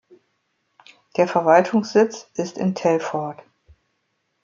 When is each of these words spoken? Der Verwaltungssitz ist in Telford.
Der 1.15 1.27
Verwaltungssitz 1.27 2.27
ist 2.33 2.57
in 2.57 2.73
Telford. 2.73 3.39